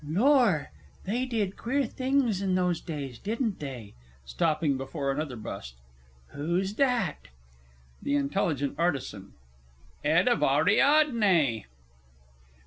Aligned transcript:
Lor! 0.03 0.71
They 1.03 1.27
did 1.27 1.55
queer 1.57 1.85
things 1.85 2.41
in 2.41 2.55
those 2.55 2.81
days, 2.81 3.19
didn't 3.19 3.59
they? 3.59 3.93
(Stopping 4.25 4.75
before 4.75 5.11
another 5.11 5.35
bust.) 5.35 5.75
Who's 6.29 6.73
that? 6.77 7.27
THE 8.01 8.17
I. 8.17 8.87
A. 8.87 9.21
'Ed 10.03 10.27
of 10.27 10.41
Ariadne. 10.41 11.67